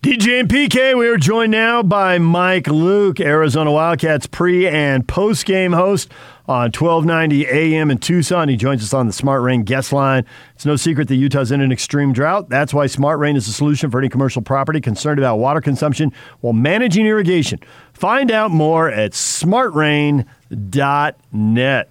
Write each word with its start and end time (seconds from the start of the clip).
DJ 0.00 0.38
and 0.38 0.48
PK, 0.48 0.96
we 0.96 1.08
are 1.08 1.16
joined 1.16 1.50
now 1.50 1.82
by 1.82 2.18
Mike 2.18 2.68
Luke, 2.68 3.18
Arizona 3.18 3.72
Wildcats 3.72 4.28
pre 4.28 4.68
and 4.68 5.08
post 5.08 5.44
game 5.44 5.72
host 5.72 6.08
on 6.46 6.70
1290 6.70 7.48
AM 7.48 7.90
in 7.90 7.98
Tucson. 7.98 8.48
He 8.48 8.56
joins 8.56 8.84
us 8.84 8.94
on 8.94 9.08
the 9.08 9.12
Smart 9.12 9.42
Rain 9.42 9.64
guest 9.64 9.92
line. 9.92 10.24
It's 10.54 10.64
no 10.64 10.76
secret 10.76 11.08
that 11.08 11.16
Utah's 11.16 11.50
in 11.50 11.60
an 11.60 11.72
extreme 11.72 12.12
drought. 12.12 12.48
That's 12.48 12.72
why 12.72 12.86
Smart 12.86 13.18
Rain 13.18 13.34
is 13.34 13.46
the 13.46 13.52
solution 13.52 13.90
for 13.90 13.98
any 13.98 14.08
commercial 14.08 14.40
property 14.40 14.80
concerned 14.80 15.18
about 15.18 15.38
water 15.38 15.60
consumption 15.60 16.12
while 16.42 16.52
managing 16.52 17.04
irrigation. 17.04 17.58
Find 17.92 18.30
out 18.30 18.52
more 18.52 18.88
at 18.88 19.14
smartrain.net. 19.14 21.88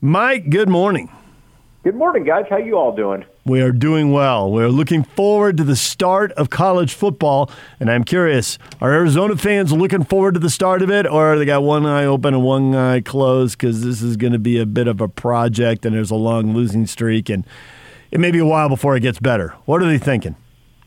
Mike, 0.00 0.48
good 0.48 0.70
morning. 0.70 1.10
Good 1.84 1.96
morning, 1.96 2.22
guys. 2.22 2.44
How 2.48 2.58
you 2.58 2.78
all 2.78 2.94
doing? 2.94 3.24
We 3.44 3.60
are 3.60 3.72
doing 3.72 4.12
well. 4.12 4.52
We're 4.52 4.68
looking 4.68 5.02
forward 5.02 5.56
to 5.56 5.64
the 5.64 5.74
start 5.74 6.30
of 6.32 6.48
college 6.48 6.94
football, 6.94 7.50
and 7.80 7.90
I'm 7.90 8.04
curious: 8.04 8.56
Are 8.80 8.92
Arizona 8.92 9.36
fans 9.36 9.72
looking 9.72 10.04
forward 10.04 10.34
to 10.34 10.40
the 10.40 10.48
start 10.48 10.82
of 10.82 10.92
it, 10.92 11.08
or 11.08 11.36
they 11.36 11.44
got 11.44 11.64
one 11.64 11.84
eye 11.84 12.04
open 12.04 12.34
and 12.34 12.44
one 12.44 12.72
eye 12.72 13.00
closed 13.00 13.58
because 13.58 13.82
this 13.82 14.00
is 14.00 14.16
going 14.16 14.32
to 14.32 14.38
be 14.38 14.60
a 14.60 14.66
bit 14.66 14.86
of 14.86 15.00
a 15.00 15.08
project, 15.08 15.84
and 15.84 15.92
there's 15.92 16.12
a 16.12 16.14
long 16.14 16.54
losing 16.54 16.86
streak, 16.86 17.28
and 17.28 17.44
it 18.12 18.20
may 18.20 18.30
be 18.30 18.38
a 18.38 18.46
while 18.46 18.68
before 18.68 18.94
it 18.94 19.00
gets 19.00 19.18
better. 19.18 19.48
What 19.64 19.82
are 19.82 19.86
they 19.86 19.98
thinking? 19.98 20.36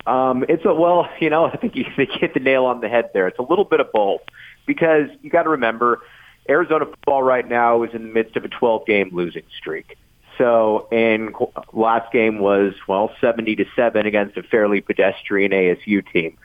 Um, 0.08 0.46
it's 0.48 0.64
a 0.64 0.74
well, 0.74 1.10
you 1.20 1.30
know, 1.30 1.44
I 1.54 1.58
think 1.58 1.76
you 1.76 1.84
hit 1.94 2.34
the 2.34 2.40
nail 2.40 2.64
on 2.64 2.80
the 2.80 2.88
head 2.88 3.10
there. 3.14 3.28
It's 3.28 3.40
a 3.40 3.44
little 3.44 3.66
bit 3.66 3.82
of 3.82 3.92
both 3.92 4.22
because 4.66 5.10
you 5.22 5.30
got 5.30 5.44
to 5.44 5.50
remember 5.50 6.04
Arizona 6.48 6.86
football 6.86 7.22
right 7.22 7.46
now 7.46 7.84
is 7.84 7.94
in 7.94 8.04
the 8.04 8.14
midst 8.14 8.38
of 8.38 8.46
a 8.46 8.48
12 8.48 8.86
game 8.86 9.10
losing 9.12 9.44
streak. 9.58 9.98
So, 10.38 10.88
and 10.92 11.34
last 11.74 12.12
game 12.12 12.40
was 12.40 12.74
well 12.88 13.12
70 13.22 13.56
to 13.58 13.66
seven 13.76 14.06
against 14.06 14.38
a 14.38 14.44
fairly 14.44 14.82
pedestrian 14.82 15.52
ASU 15.52 16.04
team. 16.12 16.38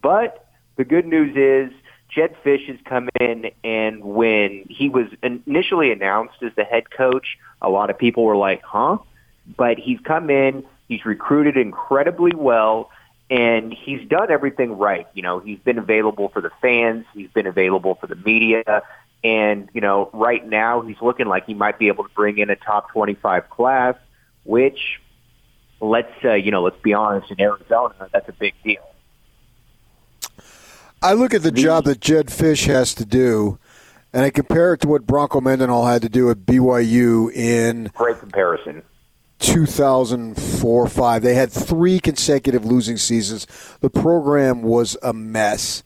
But 0.00 0.46
the 0.76 0.84
good 0.84 1.06
news 1.06 1.36
is 1.36 1.72
Jedd 2.08 2.36
Fisch 2.44 2.66
has 2.66 2.78
come 2.84 3.08
in, 3.20 3.50
and 3.64 4.02
when 4.02 4.64
he 4.68 4.88
was 4.88 5.06
initially 5.22 5.92
announced 5.92 6.42
as 6.42 6.52
the 6.56 6.64
head 6.64 6.90
coach, 6.90 7.38
a 7.60 7.68
lot 7.68 7.90
of 7.90 7.98
people 7.98 8.24
were 8.24 8.36
like, 8.36 8.62
"Huh?" 8.62 8.98
But 9.56 9.78
he's 9.78 10.00
come 10.00 10.30
in, 10.30 10.64
he's 10.88 11.04
recruited 11.04 11.56
incredibly 11.56 12.32
well, 12.34 12.90
and 13.30 13.72
he's 13.72 14.06
done 14.08 14.30
everything 14.30 14.78
right. 14.78 15.06
You 15.14 15.22
know, 15.22 15.40
he's 15.40 15.58
been 15.58 15.78
available 15.78 16.28
for 16.28 16.40
the 16.40 16.50
fans, 16.62 17.04
he's 17.14 17.30
been 17.30 17.46
available 17.46 17.94
for 17.96 18.06
the 18.06 18.16
media, 18.16 18.82
and, 19.24 19.68
you 19.72 19.80
know, 19.80 20.10
right 20.12 20.46
now 20.46 20.80
he's 20.82 21.00
looking 21.00 21.26
like 21.26 21.46
he 21.46 21.54
might 21.54 21.78
be 21.78 21.88
able 21.88 22.04
to 22.04 22.10
bring 22.14 22.38
in 22.38 22.50
a 22.50 22.56
top 22.56 22.90
25 22.92 23.50
class, 23.50 23.94
which 24.44 25.00
let's, 25.80 26.12
uh, 26.24 26.34
you 26.34 26.50
know, 26.50 26.62
let's 26.62 26.80
be 26.80 26.94
honest, 26.94 27.30
in 27.30 27.40
Arizona, 27.40 28.08
that's 28.12 28.28
a 28.28 28.32
big 28.32 28.54
deal. 28.62 28.82
I 31.00 31.12
look 31.12 31.32
at 31.32 31.42
the 31.42 31.52
job 31.52 31.84
that 31.84 32.00
Jedd 32.00 32.26
Fisch 32.26 32.66
has 32.66 32.92
to 32.94 33.04
do, 33.04 33.58
and 34.12 34.24
I 34.24 34.30
compare 34.30 34.72
it 34.72 34.80
to 34.80 34.88
what 34.88 35.06
Bronco 35.06 35.40
Mendenhall 35.40 35.86
had 35.86 36.02
to 36.02 36.08
do 36.08 36.28
at 36.30 36.38
BYU 36.38 37.32
in 37.32 37.90
great 37.94 38.18
comparison. 38.18 38.82
2004 39.38 40.88
5. 40.88 41.22
They 41.22 41.34
had 41.34 41.52
three 41.52 42.00
consecutive 42.00 42.64
losing 42.64 42.96
seasons. 42.96 43.46
The 43.80 43.90
program 43.90 44.62
was 44.62 44.96
a 45.02 45.12
mess 45.12 45.84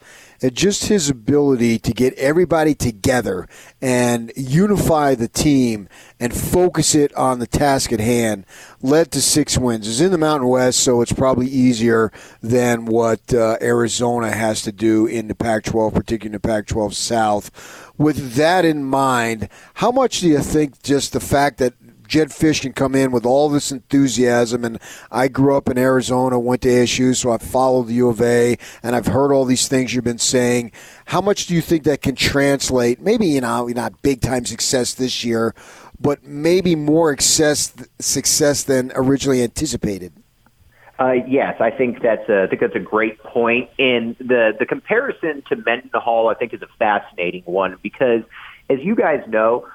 just 0.50 0.86
his 0.86 1.08
ability 1.08 1.78
to 1.78 1.92
get 1.92 2.14
everybody 2.14 2.74
together 2.74 3.48
and 3.80 4.32
unify 4.36 5.14
the 5.14 5.28
team 5.28 5.88
and 6.18 6.34
focus 6.34 6.94
it 6.94 7.14
on 7.14 7.38
the 7.38 7.46
task 7.46 7.92
at 7.92 8.00
hand 8.00 8.44
led 8.80 9.12
to 9.12 9.22
six 9.22 9.56
wins. 9.56 9.88
It's 9.88 10.00
in 10.00 10.10
the 10.10 10.18
Mountain 10.18 10.48
West, 10.48 10.80
so 10.80 11.00
it's 11.00 11.12
probably 11.12 11.46
easier 11.46 12.12
than 12.42 12.86
what 12.86 13.32
uh, 13.32 13.56
Arizona 13.60 14.32
has 14.32 14.62
to 14.62 14.72
do 14.72 15.06
in 15.06 15.28
the 15.28 15.34
Pac 15.34 15.64
12, 15.64 15.94
particularly 15.94 16.34
in 16.34 16.40
the 16.40 16.48
Pac 16.48 16.66
12 16.66 16.94
South. 16.94 17.92
With 17.96 18.34
that 18.34 18.64
in 18.64 18.84
mind, 18.84 19.48
how 19.74 19.90
much 19.90 20.20
do 20.20 20.28
you 20.28 20.40
think 20.40 20.82
just 20.82 21.12
the 21.12 21.20
fact 21.20 21.58
that 21.58 21.74
Jedd 22.12 22.28
Fisch 22.28 22.61
can 22.61 22.75
come 22.75 22.95
in 22.95 23.11
with 23.11 23.25
all 23.25 23.49
this 23.49 23.73
enthusiasm. 23.73 24.67
And 24.67 24.78
I 25.11 25.28
grew 25.28 25.56
up 25.56 25.71
in 25.71 25.78
Arizona, 25.78 26.39
went 26.39 26.61
to 26.61 26.69
ASU, 26.69 27.17
so 27.17 27.33
I 27.33 27.39
followed 27.39 27.84
the 27.84 27.95
U 27.95 28.11
of 28.11 28.21
A, 28.21 28.59
and 28.83 28.95
I've 28.95 29.06
heard 29.06 29.33
all 29.33 29.47
these 29.47 29.67
things 29.67 29.95
you've 29.95 30.05
been 30.05 30.19
saying. 30.19 30.73
How 31.06 31.23
much 31.23 31.47
do 31.47 31.55
you 31.55 31.62
think 31.62 31.84
that 31.84 32.03
can 32.03 32.15
translate? 32.15 33.00
Maybe 33.00 33.28
you 33.28 33.41
know, 33.41 33.67
not 33.69 34.03
big 34.03 34.21
time 34.21 34.45
success 34.45 34.93
this 34.93 35.25
year, 35.25 35.55
but 35.99 36.23
maybe 36.23 36.77
more 36.77 37.12
success 37.12 37.73
success 37.99 38.65
than 38.65 38.93
originally 38.94 39.43
anticipated. 39.43 40.12
Uh, 41.00 41.12
yes, 41.27 41.56
I 41.61 41.71
think 41.71 42.03
that's 42.03 42.29
a, 42.29 42.43
I 42.43 42.47
think 42.47 42.61
that's 42.61 42.77
a 42.77 42.79
great 42.79 43.23
point. 43.23 43.71
And 43.79 44.17
the 44.19 44.53
the 44.59 44.67
comparison 44.67 45.43
to 45.49 45.56
Mendenhall, 45.56 46.29
I 46.29 46.34
think, 46.34 46.53
is 46.53 46.61
a 46.61 46.69
fascinating 46.79 47.44
one 47.47 47.79
because, 47.83 48.23
as 48.69 48.81
you 48.81 48.94
guys 48.94 49.23
know, 49.29 49.67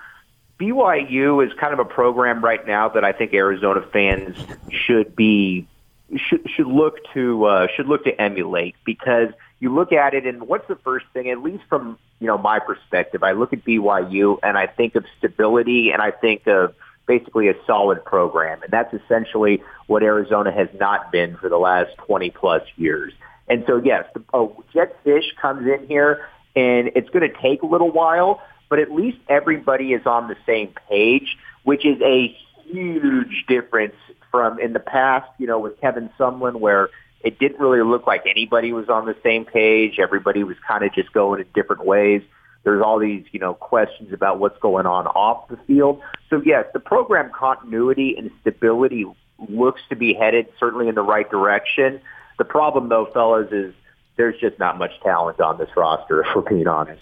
BYU 0.59 1.45
is 1.45 1.53
kind 1.59 1.73
of 1.73 1.79
a 1.79 1.85
program 1.85 2.43
right 2.43 2.65
now 2.65 2.89
that 2.89 3.03
I 3.03 3.11
think 3.11 3.33
Arizona 3.33 3.81
fans 3.93 4.37
should 4.71 5.15
be 5.15 5.67
should 6.15 6.49
should 6.49 6.67
look 6.67 6.97
to 7.13 7.45
uh, 7.45 7.67
should 7.75 7.87
look 7.87 8.05
to 8.05 8.21
emulate 8.21 8.75
because 8.85 9.29
you 9.59 9.73
look 9.73 9.91
at 9.91 10.13
it 10.13 10.25
and 10.25 10.47
what's 10.47 10.67
the 10.67 10.77
first 10.77 11.05
thing 11.13 11.29
at 11.29 11.43
least 11.43 11.63
from 11.69 11.99
you 12.19 12.27
know 12.27 12.37
my 12.37 12.59
perspective 12.59 13.23
I 13.23 13.33
look 13.33 13.53
at 13.53 13.63
BYU 13.63 14.39
and 14.41 14.57
I 14.57 14.67
think 14.67 14.95
of 14.95 15.05
stability 15.17 15.91
and 15.91 16.01
I 16.01 16.11
think 16.11 16.47
of 16.47 16.73
basically 17.07 17.49
a 17.49 17.53
solid 17.65 18.03
program. 18.03 18.61
And 18.63 18.71
that's 18.71 18.93
essentially 18.93 19.61
what 19.85 20.03
Arizona 20.03 20.51
has 20.51 20.67
not 20.77 21.11
been 21.11 21.37
for 21.37 21.49
the 21.49 21.57
last 21.57 21.95
20 21.97 22.31
plus 22.31 22.63
years. 22.77 23.13
And 23.47 23.63
so 23.67 23.81
yes 23.83 24.05
the, 24.13 24.23
oh, 24.33 24.63
Jedd 24.73 24.91
Fisch 25.05 25.35
comes 25.39 25.67
in 25.67 25.87
here 25.87 26.27
and 26.55 26.89
it's 26.95 27.09
going 27.09 27.29
to 27.29 27.41
take 27.41 27.61
a 27.61 27.67
little 27.67 27.91
while 27.91 28.41
but 28.69 28.79
at 28.79 28.91
least 28.91 29.17
everybody 29.29 29.93
is 29.93 30.05
on 30.05 30.27
the 30.27 30.35
same 30.45 30.73
page, 30.89 31.37
which 31.63 31.85
is 31.85 32.01
a 32.01 32.35
huge 32.65 33.45
difference 33.47 33.95
from 34.31 34.59
in 34.59 34.73
the 34.73 34.79
past, 34.79 35.29
you 35.37 35.47
know, 35.47 35.59
with 35.59 35.79
Kevin 35.79 36.09
Sumlin 36.19 36.59
where 36.59 36.89
it 37.21 37.39
didn't 37.39 37.59
really 37.59 37.81
look 37.81 38.05
like 38.05 38.23
anybody 38.25 38.73
was 38.73 38.89
on 38.89 39.05
the 39.05 39.15
same 39.23 39.45
page. 39.45 39.99
Everybody 39.99 40.43
was 40.43 40.57
kind 40.67 40.83
of 40.83 40.93
just 40.93 41.11
going 41.13 41.41
in 41.41 41.47
different 41.53 41.85
ways. 41.85 42.21
There's 42.63 42.83
all 42.83 42.99
these, 42.99 43.25
you 43.31 43.39
know, 43.39 43.53
questions 43.53 44.11
about 44.11 44.39
what's 44.39 44.59
going 44.59 44.85
on 44.85 45.07
off 45.07 45.47
the 45.47 45.57
field. 45.67 46.01
So 46.29 46.41
yes, 46.45 46.65
the 46.73 46.79
program 46.79 47.31
continuity 47.31 48.15
and 48.17 48.29
stability 48.41 49.05
looks 49.49 49.81
to 49.89 49.95
be 49.95 50.13
headed 50.13 50.47
certainly 50.59 50.87
in 50.87 50.95
the 50.95 51.01
right 51.01 51.29
direction. 51.29 52.01
The 52.37 52.45
problem 52.45 52.89
though, 52.89 53.09
fellas, 53.13 53.51
is 53.51 53.73
there's 54.17 54.39
just 54.39 54.59
not 54.59 54.77
much 54.77 54.91
talent 55.01 55.39
on 55.39 55.57
this 55.57 55.69
roster, 55.75 56.21
if 56.25 56.27
we're 56.35 56.41
being 56.41 56.67
honest. 56.67 57.01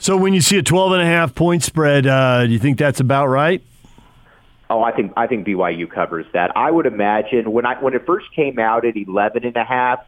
So 0.00 0.16
when 0.16 0.32
you 0.32 0.40
see 0.40 0.56
a 0.56 0.62
12 0.62 0.92
and 0.92 1.02
a 1.02 1.04
half 1.04 1.34
point 1.34 1.62
spread, 1.62 2.06
uh, 2.06 2.46
do 2.46 2.52
you 2.52 2.58
think 2.58 2.78
that's 2.78 3.00
about 3.00 3.26
right? 3.26 3.62
Oh, 4.70 4.82
I 4.82 4.92
think 4.92 5.12
I 5.14 5.26
think 5.26 5.46
BYU 5.46 5.90
covers 5.90 6.24
that. 6.32 6.56
I 6.56 6.70
would 6.70 6.86
imagine 6.86 7.52
when 7.52 7.66
I 7.66 7.78
when 7.82 7.92
it 7.92 8.06
first 8.06 8.26
came 8.34 8.58
out 8.58 8.86
at 8.86 8.96
11 8.96 9.44
and 9.44 9.56
a 9.56 9.64
half, 9.64 9.98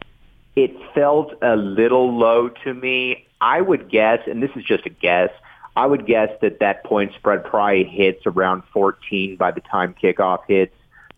it 0.55 0.75
felt 0.95 1.33
a 1.43 1.55
little 1.55 2.17
low 2.17 2.49
to 2.63 2.73
me. 2.73 3.27
I 3.39 3.61
would 3.61 3.87
guess, 3.87 4.19
and 4.25 4.41
this 4.41 4.49
is 4.55 4.63
just 4.63 4.87
a 4.87 4.89
guess, 4.89 5.29
I 5.75 5.85
would 5.85 6.07
guess 6.07 6.29
that 6.41 6.59
that 6.59 6.83
point 6.85 7.13
spread 7.13 7.43
probably 7.43 7.83
hits 7.83 8.25
around 8.25 8.63
14 8.73 9.35
by 9.35 9.51
the 9.51 9.61
time 9.61 9.93
kickoff 10.01 10.39
hits. 10.47 10.73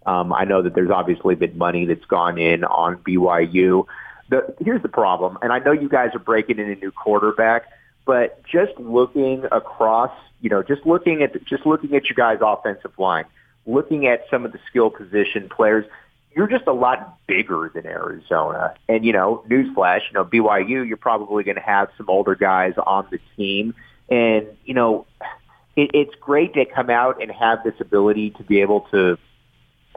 Um, 0.06 0.34
I 0.34 0.44
know 0.44 0.62
that 0.62 0.76
there's 0.76 0.92
obviously 0.92 1.36
been 1.36 1.58
money 1.58 1.86
that's 1.86 2.06
gone 2.06 2.38
in 2.38 2.66
on 2.66 2.98
BYU. 2.98 3.86
The, 4.30 4.54
here's 4.60 4.82
the 4.82 4.90
problem, 4.90 5.38
and 5.42 5.54
I 5.54 5.60
know 5.60 5.72
you 5.72 5.88
guys 5.88 6.10
are 6.14 6.20
breaking 6.20 6.60
in 6.60 6.70
a 6.70 6.76
new 6.76 6.92
quarterback. 6.92 7.68
But 8.06 8.44
just 8.46 8.78
looking 8.78 9.46
across, 9.52 10.12
you 10.42 10.50
know, 10.50 10.62
just 10.62 10.86
looking 10.86 11.24
at 11.24 11.44
just 11.46 11.66
looking 11.66 11.96
at 11.96 12.06
your 12.06 12.16
guys' 12.16 12.40
offensive 12.42 12.98
line, 13.00 13.26
looking 13.66 14.08
at 14.08 14.26
some 14.30 14.46
of 14.46 14.52
the 14.52 14.60
skill 14.70 14.90
position 14.90 15.50
players, 15.50 15.86
you're 16.36 16.48
just 16.48 16.68
a 16.68 16.74
lot 16.74 17.18
bigger 17.28 17.72
than 17.74 17.86
Arizona. 17.86 18.76
And 18.88 19.06
you 19.06 19.14
know, 19.14 19.44
newsflash, 19.50 20.02
you 20.10 20.14
know, 20.14 20.26
BYU, 20.26 20.88
you're 20.88 20.98
probably 20.98 21.44
going 21.44 21.56
to 21.56 21.62
have 21.62 21.90
some 21.98 22.10
older 22.10 22.36
guys 22.36 22.74
on 22.86 23.08
the 23.10 23.20
team, 23.36 23.74
and 24.10 24.46
you 24.66 24.74
know, 24.74 25.08
it, 25.76 25.92
it's 25.94 26.14
great 26.20 26.54
to 26.54 26.66
come 26.66 26.90
out 26.90 27.22
and 27.22 27.32
have 27.32 27.64
this 27.64 27.76
ability 27.80 28.32
to 28.32 28.44
be 28.44 28.62
able 28.62 28.82
to 28.92 29.18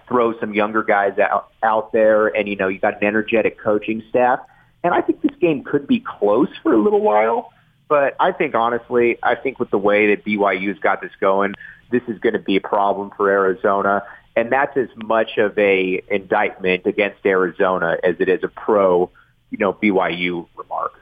throw 0.06 0.38
some 0.40 0.54
younger 0.54 0.82
guys 0.82 1.18
out 1.18 1.48
out 1.62 1.92
there, 1.92 2.28
and 2.28 2.48
you 2.48 2.56
know, 2.56 2.68
you 2.68 2.78
got 2.78 3.02
an 3.02 3.06
energetic 3.06 3.58
coaching 3.58 4.02
staff. 4.08 4.40
And 4.84 4.94
I 4.94 5.00
think 5.00 5.22
this 5.22 5.34
game 5.40 5.64
could 5.64 5.86
be 5.86 6.00
close 6.00 6.48
for 6.62 6.72
a 6.72 6.78
little 6.80 7.00
while. 7.00 7.52
But 7.88 8.14
I 8.20 8.32
think 8.32 8.54
honestly, 8.54 9.18
I 9.22 9.34
think 9.34 9.58
with 9.58 9.70
the 9.70 9.78
way 9.78 10.14
that 10.14 10.24
BYU's 10.24 10.78
got 10.78 11.00
this 11.00 11.12
going, 11.20 11.54
this 11.90 12.02
is 12.06 12.18
going 12.18 12.34
to 12.34 12.38
be 12.38 12.56
a 12.56 12.60
problem 12.60 13.10
for 13.16 13.30
Arizona, 13.30 14.02
and 14.36 14.52
that's 14.52 14.76
as 14.76 14.88
much 14.96 15.38
of 15.38 15.58
a 15.58 16.02
indictment 16.08 16.86
against 16.86 17.24
Arizona 17.24 17.96
as 18.04 18.16
it 18.20 18.28
is 18.28 18.44
a 18.44 18.48
pro, 18.48 19.10
you 19.50 19.58
know, 19.58 19.72
BYU 19.72 20.46
remark. 20.54 20.92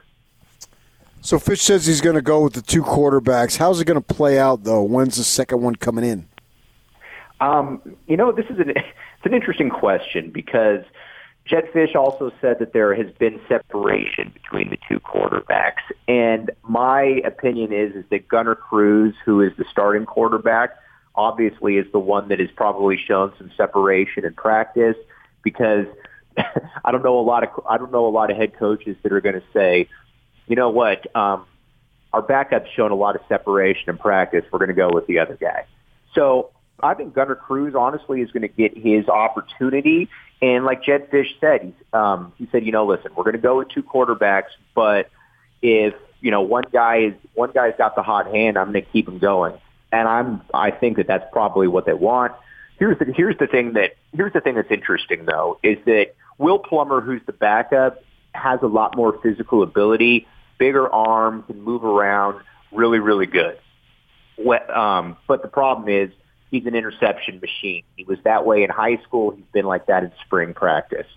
So 1.21 1.37
Fisch 1.37 1.59
says 1.59 1.85
he's 1.85 1.99
going 1.99 2.15
to 2.15 2.21
go 2.21 2.41
with 2.41 2.53
the 2.53 2.61
two 2.61 2.83
quarterbacks. 2.83 3.57
How's 3.57 3.81
it 3.81 3.85
going 3.85 4.01
to 4.01 4.13
play 4.13 4.39
out 4.39 4.63
though? 4.63 4.81
When's 4.81 5.17
the 5.17 5.25
second 5.25 5.61
one 5.61 5.75
coming 5.75 6.05
in? 6.05 6.27
Um, 7.41 7.81
you 8.07 8.17
know, 8.17 8.31
this 8.31 8.45
is 8.49 8.59
an 8.59 8.69
it's 8.77 9.25
an 9.25 9.33
interesting 9.33 9.69
question 9.69 10.31
because 10.31 10.83
Jedd 11.47 11.71
Fisch 11.73 11.95
also 11.95 12.31
said 12.41 12.59
that 12.59 12.73
there 12.73 12.93
has 12.93 13.11
been 13.17 13.39
separation 13.47 14.31
between 14.33 14.69
the 14.69 14.77
two 14.89 14.99
quarterbacks, 14.99 15.81
and 16.07 16.51
my 16.63 17.21
opinion 17.23 17.71
is 17.71 17.95
is 17.95 18.05
that 18.09 18.27
Gunner 18.27 18.55
Cruz, 18.55 19.15
who 19.25 19.41
is 19.41 19.53
the 19.57 19.65
starting 19.71 20.05
quarterback, 20.05 20.71
obviously 21.15 21.77
is 21.77 21.89
the 21.91 21.99
one 21.99 22.27
that 22.29 22.39
has 22.39 22.49
probably 22.55 22.97
shown 22.97 23.33
some 23.37 23.51
separation 23.55 24.25
in 24.25 24.33
practice 24.33 24.97
because 25.41 25.85
I 26.37 26.91
don't 26.91 27.03
know 27.03 27.19
a 27.19 27.21
lot 27.21 27.43
of 27.43 27.49
I 27.67 27.77
don't 27.77 27.91
know 27.91 28.07
a 28.07 28.09
lot 28.11 28.29
of 28.29 28.37
head 28.37 28.57
coaches 28.57 28.97
that 29.03 29.13
are 29.13 29.21
going 29.21 29.35
to 29.35 29.47
say, 29.53 29.87
you 30.47 30.55
know 30.55 30.69
what, 30.69 31.15
um, 31.15 31.45
our 32.11 32.21
backup's 32.21 32.69
shown 32.75 32.91
a 32.91 32.95
lot 32.95 33.15
of 33.15 33.21
separation 33.29 33.89
in 33.89 33.97
practice. 33.97 34.43
We're 34.51 34.59
going 34.59 34.69
to 34.69 34.75
go 34.75 34.89
with 34.91 35.07
the 35.07 35.19
other 35.19 35.37
guy. 35.39 35.65
So 36.13 36.51
I 36.81 36.93
think 36.93 37.13
Gunner 37.13 37.35
Cruz 37.35 37.73
honestly 37.75 38.21
is 38.21 38.31
going 38.31 38.43
to 38.43 38.47
get 38.47 38.77
his 38.77 39.07
opportunity. 39.07 40.09
And 40.41 40.65
like 40.65 40.83
Jedd 40.83 41.09
Fisch 41.09 41.39
said, 41.39 41.73
um, 41.93 42.33
he 42.37 42.47
said, 42.51 42.65
you 42.65 42.71
know, 42.71 42.85
listen, 42.85 43.11
we're 43.15 43.23
going 43.23 43.35
to 43.35 43.41
go 43.41 43.57
with 43.57 43.69
two 43.69 43.81
quarterbacks, 43.81 44.49
but 44.75 45.09
if 45.61 45.95
you 46.21 46.31
know 46.31 46.41
one 46.41 46.65
guy 46.71 46.97
is 46.97 47.13
one 47.33 47.51
guy's 47.51 47.73
got 47.77 47.95
the 47.95 48.03
hot 48.03 48.27
hand, 48.27 48.57
I'm 48.57 48.71
going 48.71 48.85
to 48.85 48.91
keep 48.91 49.07
him 49.07 49.17
going. 49.17 49.57
And 49.91 50.07
I'm 50.07 50.41
I 50.53 50.71
think 50.71 50.97
that 50.97 51.07
that's 51.07 51.25
probably 51.31 51.67
what 51.67 51.85
they 51.85 51.93
want. 51.93 52.33
Here's 52.77 52.99
the 52.99 53.05
here's 53.05 53.37
the 53.37 53.47
thing 53.47 53.73
that 53.73 53.95
here's 54.15 54.33
the 54.33 54.41
thing 54.41 54.55
that's 54.55 54.71
interesting 54.71 55.25
though 55.25 55.59
is 55.63 55.77
that 55.85 56.13
Will 56.37 56.59
Plummer, 56.59 57.01
who's 57.01 57.21
the 57.25 57.33
backup, 57.33 58.03
has 58.33 58.59
a 58.61 58.67
lot 58.67 58.95
more 58.95 59.19
physical 59.23 59.63
ability, 59.63 60.27
bigger 60.59 60.87
arm, 60.93 61.43
can 61.43 61.61
move 61.61 61.83
around, 61.83 62.43
really 62.71 62.99
really 62.99 63.25
good. 63.25 63.57
Um, 64.69 65.17
but 65.27 65.41
the 65.41 65.47
problem 65.47 65.89
is 65.89 66.11
he's 66.51 66.65
an 66.65 66.75
interception 66.75 67.39
machine. 67.39 67.83
He 67.95 68.03
was 68.03 68.17
that 68.23 68.45
way 68.45 68.63
in 68.63 68.69
high 68.69 68.97
school. 69.03 69.31
He's 69.31 69.45
been 69.53 69.65
like 69.65 69.87
that 69.87 70.03
in 70.03 70.11
spring 70.25 70.53
practice. 70.53 71.07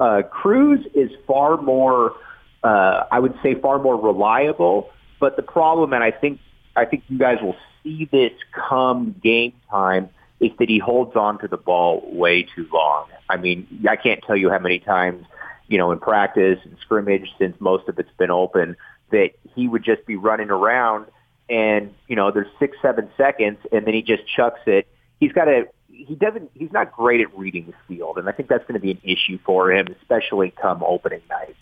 Uh, 0.00 0.22
Cruz 0.22 0.84
is 0.94 1.10
far 1.26 1.60
more, 1.60 2.14
uh, 2.62 3.04
I 3.10 3.18
would 3.18 3.34
say, 3.42 3.54
far 3.54 3.78
more 3.78 3.96
reliable. 3.96 4.90
But 5.20 5.36
the 5.36 5.42
problem, 5.42 5.92
and 5.92 6.02
I 6.02 6.10
think, 6.10 6.40
I 6.74 6.84
think 6.84 7.04
you 7.08 7.18
guys 7.18 7.38
will 7.40 7.56
see 7.82 8.08
this 8.10 8.32
come 8.52 9.14
game 9.22 9.54
time, 9.70 10.10
is 10.40 10.50
that 10.58 10.68
he 10.68 10.78
holds 10.78 11.16
on 11.16 11.38
to 11.38 11.48
the 11.48 11.56
ball 11.56 12.02
way 12.12 12.42
too 12.42 12.68
long. 12.72 13.06
I 13.28 13.36
mean, 13.38 13.66
I 13.88 13.96
can't 13.96 14.22
tell 14.22 14.36
you 14.36 14.50
how 14.50 14.58
many 14.58 14.78
times, 14.78 15.24
you 15.68 15.78
know, 15.78 15.90
in 15.92 15.98
practice 15.98 16.58
and 16.64 16.76
scrimmage, 16.82 17.28
since 17.38 17.56
most 17.60 17.88
of 17.88 17.98
it's 17.98 18.10
been 18.18 18.30
open, 18.30 18.76
that 19.10 19.30
he 19.54 19.66
would 19.66 19.84
just 19.84 20.04
be 20.04 20.16
running 20.16 20.50
around 20.50 21.06
and 21.48 21.94
you 22.08 22.16
know 22.16 22.30
there's 22.30 22.48
six 22.58 22.76
seven 22.82 23.08
seconds 23.16 23.58
and 23.72 23.86
then 23.86 23.94
he 23.94 24.02
just 24.02 24.22
chucks 24.26 24.60
it 24.66 24.86
he's 25.20 25.32
got 25.32 25.48
a 25.48 25.66
he 25.88 26.14
doesn't 26.14 26.50
he's 26.54 26.72
not 26.72 26.92
great 26.92 27.20
at 27.20 27.36
reading 27.38 27.66
the 27.66 27.94
field 27.94 28.18
and 28.18 28.28
i 28.28 28.32
think 28.32 28.48
that's 28.48 28.64
going 28.64 28.74
to 28.74 28.80
be 28.80 28.90
an 28.90 29.00
issue 29.02 29.38
for 29.44 29.72
him 29.72 29.86
especially 30.00 30.52
come 30.60 30.82
opening 30.82 31.22
night 31.28 31.56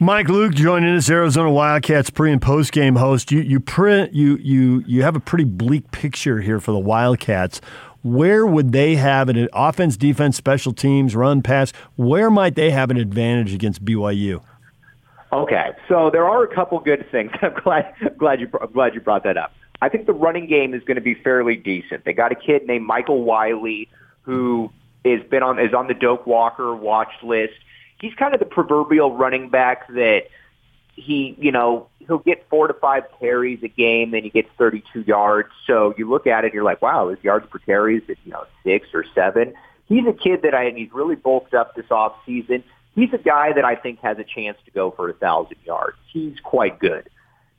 Mike 0.00 0.28
Luke 0.28 0.52
joining 0.54 0.96
us, 0.96 1.08
Arizona 1.08 1.52
Wildcats 1.52 2.10
pre 2.10 2.32
and 2.32 2.42
post 2.42 2.72
game 2.72 2.96
host. 2.96 3.30
You 3.30 3.40
you 3.40 3.60
print 3.60 4.12
you 4.12 4.36
you 4.38 4.82
you 4.86 5.02
have 5.04 5.14
a 5.14 5.20
pretty 5.20 5.44
bleak 5.44 5.92
picture 5.92 6.40
here 6.40 6.58
for 6.58 6.72
the 6.72 6.80
Wildcats. 6.80 7.60
Where 8.02 8.44
would 8.44 8.72
they 8.72 8.96
have 8.96 9.28
an 9.28 9.48
offense, 9.54 9.96
defense, 9.96 10.36
special 10.36 10.72
teams, 10.72 11.16
run, 11.16 11.42
pass? 11.42 11.72
Where 11.96 12.28
might 12.28 12.54
they 12.54 12.70
have 12.70 12.90
an 12.90 12.98
advantage 12.98 13.54
against 13.54 13.84
BYU? 13.84 14.42
Okay, 15.34 15.72
so 15.88 16.10
there 16.10 16.28
are 16.28 16.44
a 16.44 16.54
couple 16.54 16.78
good 16.78 17.10
things. 17.10 17.32
I'm 17.42 17.54
glad 17.54 17.92
glad 18.18 18.40
you 18.40 18.48
I'm 18.60 18.70
glad 18.70 18.94
you 18.94 19.00
brought 19.00 19.24
that 19.24 19.36
up. 19.36 19.52
I 19.82 19.88
think 19.88 20.06
the 20.06 20.12
running 20.12 20.46
game 20.46 20.74
is 20.74 20.82
going 20.84 20.94
to 20.94 21.00
be 21.00 21.14
fairly 21.14 21.56
decent. 21.56 22.04
They 22.04 22.12
got 22.12 22.30
a 22.30 22.36
kid 22.36 22.68
named 22.68 22.86
Michael 22.86 23.24
Wiley 23.24 23.88
who 24.22 24.70
is 25.02 25.22
been 25.28 25.42
on 25.42 25.58
is 25.58 25.74
on 25.74 25.88
the 25.88 25.94
Doak 25.94 26.24
Walker 26.24 26.72
watch 26.74 27.12
list. 27.24 27.54
He's 28.00 28.14
kind 28.14 28.32
of 28.32 28.38
the 28.38 28.46
proverbial 28.46 29.16
running 29.16 29.48
back 29.48 29.88
that 29.88 30.28
he, 30.94 31.34
you 31.40 31.50
know, 31.50 31.88
he'll 31.98 32.18
get 32.18 32.46
four 32.48 32.68
to 32.68 32.74
five 32.74 33.02
carries 33.18 33.60
a 33.64 33.68
game, 33.68 34.14
and 34.14 34.22
he 34.22 34.30
gets 34.30 34.48
32 34.56 35.00
yards. 35.00 35.48
So 35.66 35.94
you 35.98 36.08
look 36.08 36.28
at 36.28 36.44
it, 36.44 36.48
and 36.48 36.54
you're 36.54 36.64
like, 36.64 36.80
wow, 36.80 37.08
his 37.08 37.18
yards 37.24 37.46
per 37.50 37.58
carries 37.58 38.02
is 38.08 38.16
you 38.24 38.30
know 38.30 38.44
six 38.62 38.86
or 38.94 39.04
seven. 39.16 39.54
He's 39.86 40.06
a 40.06 40.12
kid 40.12 40.42
that 40.42 40.54
I 40.54 40.64
and 40.64 40.78
he's 40.78 40.92
really 40.92 41.16
bulked 41.16 41.54
up 41.54 41.74
this 41.74 41.90
off 41.90 42.14
season 42.24 42.62
he's 42.94 43.12
a 43.12 43.18
guy 43.18 43.52
that 43.52 43.64
I 43.64 43.74
think 43.76 44.00
has 44.00 44.18
a 44.18 44.24
chance 44.24 44.58
to 44.64 44.70
go 44.70 44.90
for 44.90 45.08
a 45.08 45.14
thousand 45.14 45.56
yards. 45.64 45.96
He's 46.12 46.38
quite 46.40 46.78
good. 46.78 47.08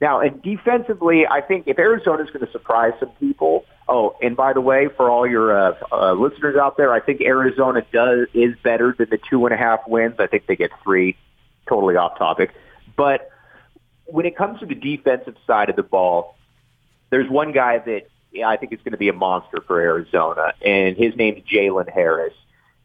Now, 0.01 0.19
and 0.19 0.41
defensively, 0.41 1.25
I 1.25 1.41
think 1.41 1.67
if 1.67 1.79
Arizona's 1.79 2.29
going 2.29 2.45
to 2.45 2.51
surprise 2.51 2.93
some 2.99 3.11
people. 3.19 3.65
Oh, 3.87 4.17
and 4.21 4.35
by 4.35 4.51
the 4.51 4.61
way, 4.61 4.89
for 4.97 5.09
all 5.09 5.27
your 5.27 5.55
uh, 5.55 5.75
uh, 5.91 6.13
listeners 6.13 6.57
out 6.57 6.75
there, 6.75 6.91
I 6.91 6.99
think 6.99 7.21
Arizona 7.21 7.81
does 7.93 8.27
is 8.33 8.55
better 8.63 8.95
than 8.97 9.09
the 9.09 9.19
two 9.29 9.45
and 9.45 9.53
a 9.53 9.57
half 9.57 9.87
wins. 9.87 10.15
I 10.19 10.27
think 10.27 10.47
they 10.47 10.55
get 10.55 10.71
three. 10.83 11.15
Totally 11.67 11.95
off 11.95 12.17
topic, 12.19 12.51
but 12.95 13.31
when 14.05 14.27
it 14.27 14.37
comes 14.37 14.59
to 14.59 14.67
the 14.67 14.75
defensive 14.75 15.35
side 15.47 15.69
of 15.69 15.75
the 15.75 15.83
ball, 15.83 16.37
there's 17.09 17.29
one 17.29 17.51
guy 17.51 17.79
that 17.79 18.03
I 18.45 18.57
think 18.57 18.71
is 18.71 18.79
going 18.79 18.91
to 18.91 18.97
be 18.97 19.09
a 19.09 19.13
monster 19.13 19.63
for 19.65 19.79
Arizona, 19.79 20.53
and 20.63 20.95
his 20.95 21.15
name's 21.15 21.41
Jalen 21.47 21.89
Harris. 21.91 22.33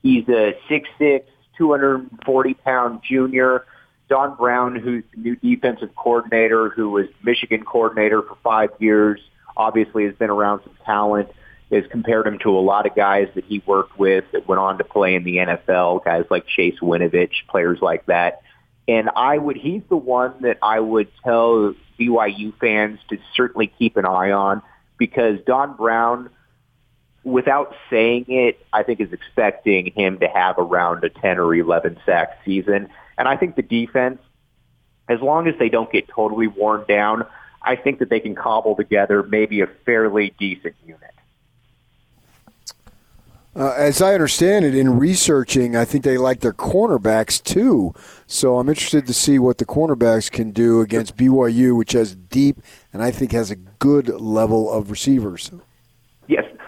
He's 0.02 0.26
a 0.29 0.56
six 0.69 0.88
six 0.99 1.26
240 1.61 2.55
pound 2.55 3.01
junior. 3.07 3.67
Don 4.09 4.35
Brown, 4.35 4.77
who's 4.77 5.05
the 5.15 5.21
new 5.21 5.37
defensive 5.37 5.95
coordinator, 5.95 6.71
who 6.71 6.89
was 6.91 7.07
Michigan 7.23 7.65
coordinator 7.65 8.23
for 8.23 8.37
five 8.43 8.71
years, 8.79 9.21
obviously 9.57 10.07
has 10.07 10.15
been 10.15 10.31
around 10.31 10.62
some 10.65 10.75
talent, 10.87 11.29
has 11.71 11.85
compared 11.91 12.27
him 12.27 12.39
to 12.41 12.51
a 12.51 12.59
lot 12.59 12.87
of 12.87 12.97
guys 12.97 13.29
that 13.35 13.45
he 13.45 13.62
worked 13.67 13.99
with 13.99 14.25
that 14.33 14.49
went 14.49 14.59
on 14.59 14.79
to 14.79 14.85
play 14.85 15.15
in 15.15 15.23
the 15.23 15.37
NFL, 15.37 16.03
guys 16.03 16.25
like 16.31 16.47
Chase 16.47 16.81
Winovich, 16.81 17.47
players 17.49 17.79
like 17.81 18.07
that. 18.07 18.41
And 18.89 19.11
I 19.15 19.37
would, 19.37 19.57
he's 19.57 19.83
the 19.89 19.97
one 19.97 20.35
that 20.41 20.59
I 20.62 20.81
would 20.81 21.09
tell 21.23 21.75
BYU 21.99 22.59
fans 22.59 22.99
to 23.11 23.19
certainly 23.37 23.69
keep 23.79 23.99
an 23.99 24.07
eye 24.07 24.33
on 24.33 24.62
because 24.99 25.39
Don 25.47 25.77
Brown 25.77 26.31
without 27.25 27.75
saying 27.88 28.26
it, 28.28 28.64
I 28.72 28.82
think 28.82 29.00
is 29.00 29.12
expecting 29.12 29.93
him 29.93 30.19
to 30.20 30.28
have 30.28 30.58
around 30.58 31.05
a 31.05 31.11
10 31.11 31.38
or 31.38 31.55
11 31.55 31.99
sack 32.06 32.38
season. 32.44 32.88
And 33.19 33.28
I 33.28 33.37
think 33.37 33.56
the 33.56 33.62
defense, 33.62 34.20
as 35.08 35.20
long 35.20 35.46
as 35.46 35.55
they 35.58 35.69
don't 35.69 35.90
get 35.90 36.08
totally 36.08 36.46
worn 36.46 36.84
down, 36.88 37.26
I 37.62 37.76
think 37.76 37.99
that 37.99 38.08
they 38.08 38.20
can 38.20 38.34
cobble 38.34 38.75
together 38.75 39.22
maybe 39.22 39.61
a 39.61 39.67
fairly 39.67 40.34
decent 40.38 40.75
unit. 40.87 41.11
Uh, 43.55 43.75
as 43.76 44.00
I 44.00 44.14
understand 44.14 44.64
it, 44.64 44.76
in 44.76 44.96
researching, 44.96 45.75
I 45.75 45.84
think 45.84 46.05
they 46.05 46.16
like 46.16 46.40
their 46.40 46.52
cornerbacks 46.52 47.43
too. 47.43 47.93
So 48.26 48.58
I'm 48.58 48.69
interested 48.69 49.06
to 49.08 49.12
see 49.12 49.40
what 49.40 49.58
the 49.58 49.66
cornerbacks 49.66 50.30
can 50.30 50.52
do 50.52 50.80
against 50.80 51.16
BYU, 51.16 51.76
which 51.76 51.92
has 51.92 52.14
deep 52.14 52.62
and 52.92 53.02
I 53.02 53.11
think 53.11 53.33
has 53.33 53.50
a 53.50 53.56
good 53.56 54.09
level 54.09 54.71
of 54.73 54.90
receivers. 54.90 55.50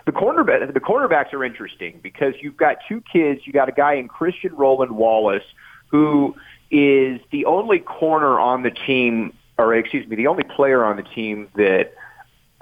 The 0.04 0.12
cornerback 0.12 0.72
the 0.72 0.80
cornerbacks 0.80 1.32
are 1.32 1.44
interesting 1.44 2.00
because 2.02 2.34
you've 2.40 2.56
got 2.56 2.78
two 2.88 3.02
kids. 3.12 3.42
You 3.44 3.52
got 3.52 3.68
a 3.68 3.72
guy 3.72 3.94
in 3.94 4.08
Christian 4.08 4.54
Roland 4.54 4.92
Wallace 4.92 5.44
who 5.92 6.34
is 6.70 7.20
the 7.30 7.44
only 7.44 7.78
corner 7.78 8.40
on 8.40 8.62
the 8.62 8.70
team, 8.70 9.34
or 9.58 9.74
excuse 9.74 10.08
me, 10.08 10.16
the 10.16 10.26
only 10.26 10.42
player 10.42 10.84
on 10.84 10.96
the 10.96 11.02
team 11.02 11.48
that 11.54 11.92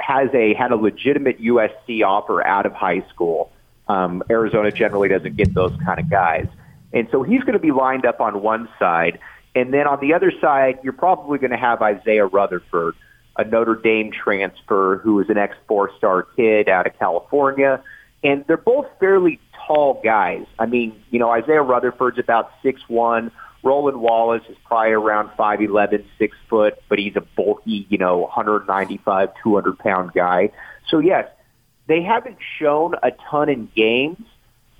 has 0.00 0.28
a 0.34 0.52
had 0.54 0.72
a 0.72 0.76
legitimate 0.76 1.40
USC 1.40 2.04
offer 2.04 2.44
out 2.44 2.66
of 2.66 2.72
high 2.72 3.04
school. 3.08 3.50
Um, 3.88 4.22
Arizona 4.28 4.70
generally 4.70 5.08
doesn't 5.08 5.36
get 5.36 5.54
those 5.54 5.72
kind 5.84 5.98
of 6.00 6.10
guys, 6.10 6.48
and 6.92 7.08
so 7.10 7.22
he's 7.22 7.40
going 7.40 7.54
to 7.54 7.60
be 7.60 7.72
lined 7.72 8.04
up 8.04 8.20
on 8.20 8.42
one 8.42 8.68
side, 8.78 9.18
and 9.54 9.72
then 9.72 9.86
on 9.86 10.00
the 10.00 10.12
other 10.12 10.32
side, 10.40 10.80
you're 10.82 10.92
probably 10.92 11.38
going 11.38 11.50
to 11.52 11.56
have 11.56 11.80
Isaiah 11.80 12.26
Rutherford 12.26 12.94
a 13.36 13.44
Notre 13.44 13.76
Dame 13.76 14.10
transfer 14.12 14.98
who 14.98 15.20
is 15.20 15.30
an 15.30 15.38
ex 15.38 15.56
four 15.66 15.90
star 15.96 16.22
kid 16.36 16.68
out 16.68 16.86
of 16.86 16.98
California. 16.98 17.82
And 18.22 18.44
they're 18.46 18.56
both 18.56 18.86
fairly 18.98 19.40
tall 19.66 20.00
guys. 20.04 20.44
I 20.58 20.66
mean, 20.66 21.00
you 21.10 21.18
know, 21.18 21.30
Isaiah 21.30 21.62
Rutherford's 21.62 22.18
about 22.18 22.50
six 22.62 22.80
one. 22.88 23.30
Roland 23.62 24.00
Wallace 24.00 24.42
is 24.48 24.56
probably 24.64 24.92
around 24.92 25.30
five 25.36 25.60
eleven, 25.60 26.04
six 26.18 26.36
foot, 26.48 26.74
but 26.88 26.98
he's 26.98 27.16
a 27.16 27.20
bulky, 27.20 27.86
you 27.88 27.98
know, 27.98 28.18
195, 28.18 29.30
200 29.42 29.78
pound 29.78 30.12
guy. 30.12 30.50
So 30.88 30.98
yes, 30.98 31.28
they 31.86 32.02
haven't 32.02 32.38
shown 32.58 32.94
a 33.02 33.10
ton 33.30 33.48
in 33.48 33.70
games 33.74 34.24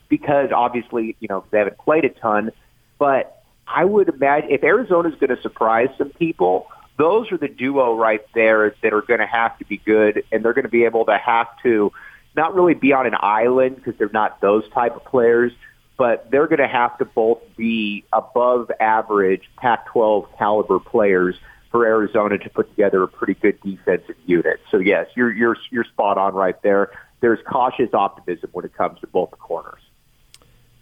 because 0.08 0.50
obviously, 0.54 1.16
you 1.20 1.28
know, 1.28 1.44
they 1.50 1.58
haven't 1.58 1.78
played 1.78 2.04
a 2.04 2.10
ton. 2.10 2.52
But 2.98 3.42
I 3.66 3.84
would 3.84 4.08
imagine 4.08 4.50
if 4.50 4.62
Arizona's 4.62 5.14
going 5.14 5.34
to 5.34 5.40
surprise 5.40 5.88
some 5.96 6.10
people, 6.10 6.66
those 7.00 7.32
are 7.32 7.38
the 7.38 7.48
duo 7.48 7.96
right 7.96 8.20
there 8.34 8.74
that 8.82 8.92
are 8.92 9.00
going 9.00 9.20
to 9.20 9.26
have 9.26 9.58
to 9.58 9.64
be 9.64 9.78
good, 9.78 10.22
and 10.30 10.44
they're 10.44 10.52
going 10.52 10.64
to 10.64 10.70
be 10.70 10.84
able 10.84 11.06
to 11.06 11.16
have 11.16 11.46
to 11.62 11.90
not 12.36 12.54
really 12.54 12.74
be 12.74 12.92
on 12.92 13.06
an 13.06 13.14
island 13.18 13.76
because 13.76 13.94
they're 13.96 14.10
not 14.12 14.40
those 14.42 14.68
type 14.70 14.94
of 14.94 15.04
players, 15.06 15.50
but 15.96 16.30
they're 16.30 16.46
going 16.46 16.60
to 16.60 16.68
have 16.68 16.98
to 16.98 17.06
both 17.06 17.38
be 17.56 18.04
above 18.12 18.70
average 18.78 19.48
Pac-12 19.56 20.26
caliber 20.36 20.78
players 20.78 21.36
for 21.70 21.86
Arizona 21.86 22.36
to 22.36 22.50
put 22.50 22.68
together 22.68 23.02
a 23.02 23.08
pretty 23.08 23.34
good 23.34 23.58
defensive 23.62 24.16
unit. 24.26 24.60
So 24.70 24.78
yes, 24.78 25.06
you're 25.16 25.32
you're 25.32 25.56
you're 25.70 25.84
spot 25.84 26.18
on 26.18 26.34
right 26.34 26.60
there. 26.62 26.90
There's 27.20 27.38
cautious 27.48 27.94
optimism 27.94 28.50
when 28.52 28.64
it 28.66 28.74
comes 28.74 29.00
to 29.00 29.06
both 29.06 29.30
the 29.30 29.36
corners. 29.36 29.80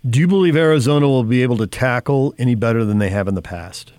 Do 0.08 0.18
you 0.18 0.26
believe 0.26 0.56
Arizona 0.56 1.06
will 1.06 1.24
be 1.24 1.42
able 1.42 1.58
to 1.58 1.66
tackle 1.66 2.34
any 2.38 2.54
better 2.54 2.84
than 2.84 2.98
they 2.98 3.10
have 3.10 3.28
in 3.28 3.34
the 3.34 3.42
past? 3.42 3.92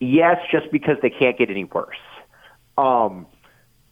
Yes, 0.00 0.38
just 0.50 0.70
because 0.70 0.96
they 1.02 1.10
can't 1.10 1.36
get 1.36 1.50
any 1.50 1.64
worse. 1.64 1.96
Um, 2.76 3.26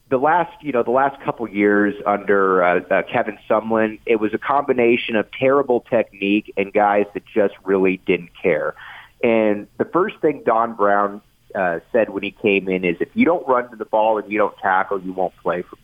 the 0.09 0.19
last, 0.19 0.63
you 0.63 0.73
know, 0.73 0.85
the 0.85 0.93
last 0.93 1.21
couple 1.25 1.49
years 1.49 1.95
under 2.07 2.63
uh, 2.63 2.81
uh, 2.89 3.03
Kevin 3.13 3.39
Sumlin, 3.51 3.99
it 4.07 4.17
was 4.17 4.33
a 4.35 4.39
combination 4.39 5.17
of 5.17 5.27
terrible 5.33 5.81
technique 5.81 6.53
and 6.57 6.73
guys 6.73 7.07
that 7.15 7.25
just 7.27 7.55
really 7.65 7.97
didn't 8.07 8.31
care. 8.41 8.75
And 9.23 9.67
the 9.79 9.85
first 9.85 10.21
thing 10.21 10.43
Don 10.47 10.75
Brown 10.75 11.23
uh, 11.55 11.81
said 11.91 12.11
when 12.11 12.23
he 12.23 12.31
came 12.31 12.69
in 12.69 12.85
is, 12.85 12.97
if 13.01 13.09
you 13.15 13.25
don't 13.25 13.47
run 13.49 13.69
to 13.71 13.77
the 13.77 13.85
ball 13.85 14.19
and 14.19 14.31
you 14.31 14.39
don't 14.39 14.57
tackle, 14.59 15.01
you 15.01 15.13
won't 15.13 15.37
play 15.39 15.63
for 15.63 15.77
me. 15.77 15.83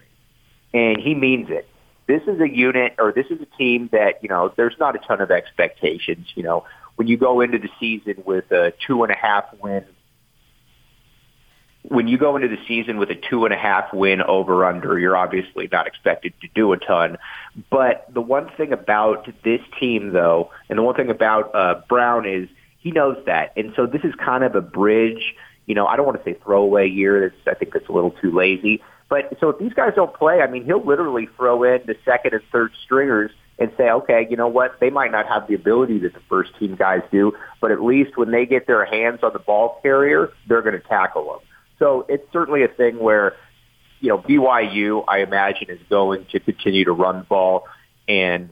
And 0.81 1.01
he 1.01 1.15
means 1.15 1.49
it. 1.51 1.69
This 2.07 2.23
is 2.27 2.41
a 2.41 2.49
unit, 2.49 2.95
or 2.99 3.13
this 3.13 3.27
is 3.31 3.41
a 3.41 3.57
team 3.57 3.89
that 3.93 4.23
you 4.23 4.29
know. 4.29 4.53
There's 4.57 4.75
not 4.79 4.97
a 4.97 4.99
ton 4.99 5.21
of 5.21 5.31
expectations. 5.31 6.27
You 6.35 6.43
know, 6.43 6.65
when 6.97 7.07
you 7.07 7.17
go 7.17 7.41
into 7.41 7.59
the 7.59 7.69
season 7.79 8.23
with 8.27 8.51
a 8.51 8.73
two 8.87 9.03
and 9.05 9.13
a 9.13 9.17
half 9.17 9.45
win 9.63 9.85
when 11.93 12.09
you 12.09 12.17
go 12.17 12.37
into 12.37 12.49
the 12.49 12.57
season 12.67 12.97
with 12.97 13.11
a 13.11 13.15
two 13.15 13.45
and 13.45 13.53
a 13.53 13.57
half 13.57 13.93
win 13.93 14.23
over 14.23 14.65
under, 14.65 14.99
you're 14.99 15.17
obviously 15.17 15.69
not 15.71 15.87
expected 15.87 16.33
to 16.41 16.49
do 16.55 16.73
a 16.73 16.79
ton. 16.79 17.19
But 17.71 18.07
the 18.13 18.23
one 18.23 18.51
thing 18.57 18.73
about 18.73 19.29
this 19.45 19.61
team, 19.79 20.13
though, 20.13 20.51
and 20.71 20.79
the 20.79 20.83
one 20.83 20.95
thing 20.95 21.11
about 21.11 21.55
uh, 21.55 21.83
Brown 21.89 22.27
is 22.27 22.49
he 22.79 22.93
knows 22.93 23.19
that, 23.27 23.53
and 23.57 23.75
so 23.77 23.87
this 23.87 24.03
is 24.05 24.15
kind 24.15 24.43
of 24.43 24.55
a 24.55 24.63
bridge. 24.63 25.35
You 25.67 25.75
know, 25.75 25.87
I 25.87 25.97
don't 25.97 26.07
want 26.07 26.19
to 26.19 26.25
say 26.25 26.39
throwaway 26.43 26.89
year. 26.89 27.29
That's 27.29 27.57
I 27.57 27.59
think 27.59 27.75
that's 27.75 27.89
a 27.89 27.93
little 27.93 28.13
too 28.23 28.33
lazy. 28.33 28.83
But 29.11 29.37
so 29.39 29.51
if 29.51 29.59
these 29.59 29.75
guys 29.75 29.93
don't 29.95 30.15
play, 30.15 30.41
I 30.41 30.47
mean, 30.47 30.65
he'll 30.65 30.85
literally 30.85 31.29
throw 31.37 31.63
in 31.65 31.83
the 31.87 31.97
second 32.07 32.33
and 32.33 32.43
third 32.51 32.73
stringers 32.83 33.31
and 33.59 33.71
say, 33.77 33.91
okay, 33.91 34.27
you 34.31 34.37
know 34.39 34.49
what? 34.49 34.81
They 34.81 34.89
might 34.89 35.13
not 35.13 35.29
have 35.29 35.47
the 35.47 35.55
ability 35.55 35.99
that 35.99 36.15
the 36.15 36.23
first 36.29 36.59
team 36.59 36.75
guys 36.75 37.03
do, 37.13 37.33
but 37.61 37.71
at 37.71 37.83
least 37.83 38.17
when 38.17 38.31
they 38.31 38.47
get 38.47 38.67
their 38.67 38.87
hands 38.87 39.21
on 39.23 39.35
the 39.35 39.39
ball 39.39 39.79
carrier, 39.83 40.33
they're 40.49 40.63
going 40.63 40.81
to 40.81 40.89
tackle 40.89 41.25
them. 41.25 41.41
So 41.79 42.07
it's 42.09 42.25
certainly 42.33 42.63
a 42.63 42.69
thing 42.69 42.99
where, 42.99 43.37
you 44.01 44.09
know, 44.09 44.19
BYU, 44.19 45.05
I 45.09 45.19
imagine, 45.19 45.71
is 45.71 45.81
going 45.89 46.27
to 46.33 46.41
continue 46.41 46.85
to 46.85 46.93
run 46.93 47.19
the 47.19 47.25
ball, 47.25 47.67
and 48.09 48.51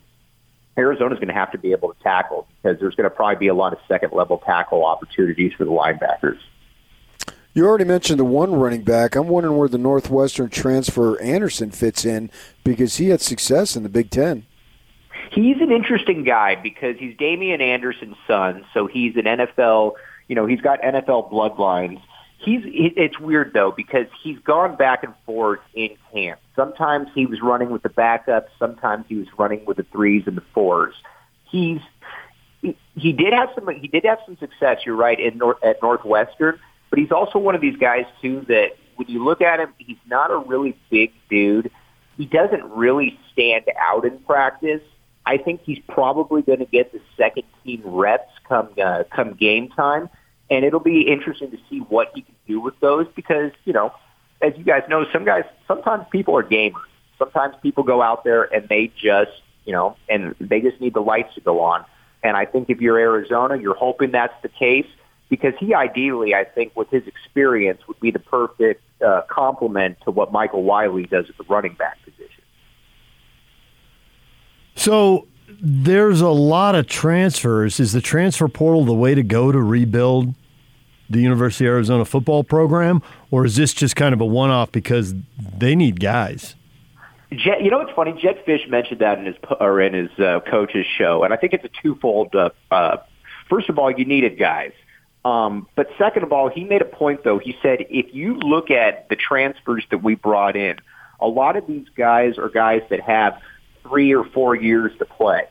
Arizona's 0.77 1.19
going 1.19 1.29
to 1.29 1.35
have 1.35 1.53
to 1.53 1.59
be 1.59 1.73
able 1.73 1.93
to 1.93 2.03
tackle 2.03 2.47
because 2.63 2.81
there's 2.81 2.95
going 2.95 3.09
to 3.09 3.15
probably 3.15 3.37
be 3.37 3.49
a 3.49 3.55
lot 3.55 3.73
of 3.73 3.79
second 3.87 4.13
level 4.13 4.39
tackle 4.39 4.85
opportunities 4.85 5.53
for 5.53 5.65
the 5.65 5.71
linebackers. 5.71 6.39
You 7.53 7.67
already 7.67 7.85
mentioned 7.85 8.21
the 8.21 8.25
one 8.25 8.55
running 8.55 8.83
back. 8.83 9.17
I'm 9.17 9.27
wondering 9.27 9.57
where 9.57 9.69
the 9.69 9.79
Northwestern 9.79 10.51
transfer 10.51 11.21
Anderson 11.21 11.73
fits 11.73 12.05
in 12.05 12.31
because 12.63 12.99
he 12.99 13.09
had 13.09 13.21
success 13.21 13.75
in 13.75 13.83
the 13.83 13.89
Big 13.89 14.11
Ten. 14.11 14.47
He's 15.33 15.57
an 15.61 15.73
interesting 15.73 16.25
guy 16.25 16.55
because 16.55 16.97
he's 16.99 17.17
Damien 17.17 17.61
Anderson's 17.61 18.17
son, 18.27 18.65
so 18.73 18.87
he's 18.87 19.17
an 19.17 19.25
NFL. 19.25 19.95
You 20.29 20.37
know, 20.37 20.47
he's 20.47 20.61
got 20.61 20.81
NFL 20.83 21.31
bloodlines 21.31 22.01
he's 22.41 22.63
it's 22.65 23.19
weird 23.19 23.53
though 23.53 23.71
because 23.71 24.07
he's 24.23 24.39
gone 24.41 24.77
back 24.77 25.03
and 25.03 25.15
forth 25.27 25.61
in 25.75 25.91
camp. 26.13 26.41
Sometimes 26.57 27.09
he 27.15 27.27
was 27.27 27.41
running 27.43 27.71
with 27.71 27.83
the 27.83 27.89
backups, 27.89 28.49
sometimes 28.59 29.05
he 29.09 29.17
was 29.17 29.29
running 29.39 29.65
with 29.65 29.77
the 29.77 29.85
threes 29.85 30.25
and 30.27 30.37
the 30.37 30.45
fours. 30.55 30.95
He's 31.51 31.81
he, 32.63 32.77
he 32.95 33.13
did 33.13 33.33
have 33.33 33.51
some 33.55 33.69
he 33.69 33.89
did 33.89 34.05
have 34.05 34.19
some 34.27 34.37
success. 34.39 34.79
You're 34.85 34.97
right 34.97 35.19
in 35.19 35.39
North, 35.39 35.63
at 35.63 35.83
Northwestern, 35.83 36.59
but 36.89 36.99
he's 36.99 37.13
also 37.13 37.39
one 37.39 37.55
of 37.55 37.61
these 37.61 37.77
guys 37.77 38.05
too 38.23 38.45
that 38.49 38.77
when 38.97 39.09
you 39.09 39.25
look 39.25 39.41
at 39.41 39.61
him, 39.61 39.73
he's 39.79 39.99
not 40.07 40.31
a 40.31 40.39
really 40.39 40.77
big 40.91 41.13
dude. 41.29 41.71
He 42.17 42.27
doesn't 42.27 42.65
really 42.65 43.19
stand 43.33 43.65
out 43.79 44.05
in 44.05 44.19
practice. 44.21 44.83
I 45.25 45.37
think 45.39 45.63
he's 45.65 45.79
probably 45.89 46.43
going 46.43 46.59
to 46.59 46.67
get 46.67 46.93
the 46.93 47.01
second 47.17 47.45
team 47.65 47.83
reps 47.85 48.31
come 48.49 48.71
uh, 48.83 49.05
come 49.15 49.35
game 49.35 49.69
time 49.69 50.09
and 50.51 50.65
it'll 50.65 50.81
be 50.81 51.03
interesting 51.03 51.51
to 51.53 51.59
see 51.71 51.79
what 51.79 52.11
he 52.15 52.23
can 52.23 52.35
do 52.47 52.61
with 52.61 52.79
those 52.81 53.07
because, 53.15 53.53
you 53.65 53.73
know, 53.73 53.93
as 54.43 54.53
you 54.57 54.65
guys 54.65 54.83
know, 54.89 55.07
some 55.13 55.25
guys, 55.25 55.45
sometimes 55.69 56.05
people 56.11 56.37
are 56.37 56.43
gamers. 56.43 56.83
Sometimes 57.19 57.55
people 57.63 57.85
go 57.85 58.03
out 58.03 58.25
there 58.25 58.45
and 58.53 58.69
they 58.69 58.91
just, 58.97 59.31
you 59.65 59.73
know, 59.73 59.97
and 60.09 60.35
they 60.41 60.61
just 60.61 60.81
need 60.81 60.95
the 60.95 61.01
lights 61.01 61.35
to 61.35 61.41
go 61.41 61.61
on. 61.61 61.85
And 62.23 62.37
I 62.37 62.47
think 62.47 62.69
if 62.69 62.81
you're 62.81 62.99
Arizona, 62.99 63.57
you're 63.57 63.77
hoping 63.77 64.11
that's 64.11 64.35
the 64.43 64.49
case 64.49 64.87
because 65.29 65.55
he 65.61 65.75
ideally, 65.75 66.35
I 66.35 66.45
think, 66.45 66.75
with 66.75 66.91
his 66.91 67.07
experience, 67.07 67.87
would 67.87 68.01
be 68.01 68.11
the 68.11 68.19
perfect 68.19 68.83
uh, 69.01 69.23
complement 69.29 69.99
to 70.05 70.11
what 70.11 70.33
Michael 70.33 70.65
Wiley 70.65 71.05
does 71.05 71.29
at 71.29 71.37
the 71.39 71.45
running 71.45 71.75
back 71.75 72.03
position. 72.03 72.43
So 74.75 75.29
there's 75.61 76.21
a 76.21 76.29
lot 76.29 76.75
of 76.75 76.87
transfers. 76.87 77.79
Is 77.79 77.93
the 77.93 78.01
transfer 78.01 78.49
portal 78.49 78.85
the 78.85 78.95
way 78.95 79.15
to 79.15 79.23
go 79.23 79.53
to 79.53 79.61
rebuild 79.61 80.35
the 81.11 81.21
University 81.21 81.67
of 81.67 81.73
Arizona 81.73 82.05
football 82.05 82.45
program, 82.45 83.03
or 83.31 83.45
is 83.45 83.57
this 83.57 83.75
just 83.75 83.97
kind 83.97 84.15
of 84.15 84.21
a 84.21 84.25
one-off 84.25 84.71
because 84.71 85.15
they 85.59 85.75
need 85.75 86.01
guys? 86.01 86.55
Jet, 87.33 87.63
you 87.63 87.71
know 87.71 87.79
what's 87.79 87.93
funny? 87.93 88.13
Jedd 88.13 88.45
Fisch 88.45 88.69
mentioned 88.69 89.01
that 89.01 89.19
in 89.19 89.27
his 89.27 89.37
or 89.61 89.81
in 89.81 89.95
his 89.95 90.11
uh, 90.19 90.41
coach's 90.41 90.87
show, 90.87 91.23
and 91.23 91.33
I 91.33 91.37
think 91.37 91.53
it's 91.53 91.65
a 91.65 91.71
twofold. 91.83 92.35
Uh, 92.35 92.51
uh, 92.71 92.97
first 93.49 93.69
of 93.69 93.79
all, 93.79 93.91
you 93.91 94.05
needed 94.05 94.37
guys, 94.37 94.73
um, 95.25 95.69
but 95.77 95.89
second 95.97 96.25
of 96.25 96.33
all, 96.33 96.49
he 96.49 96.65
made 96.65 96.83
a 96.83 96.87
point 96.87 97.23
though. 97.23 97.39
He 97.39 97.57
said 97.63 97.87
if 97.89 98.13
you 98.13 98.35
look 98.35 98.71
at 98.73 99.09
the 99.11 99.17
transfers 99.17 99.85
that 99.91 99.99
we 99.99 100.17
brought 100.17 100.57
in, 100.57 100.79
a 101.21 101.29
lot 101.29 101.57
of 101.57 101.69
these 101.69 101.87
guys 101.97 102.37
are 102.37 102.49
guys 102.49 102.83
that 102.91 103.01
have 103.01 103.41
three 103.85 104.13
or 104.13 104.25
four 104.25 104.57
years 104.57 104.91
to 104.99 105.05
play, 105.05 105.45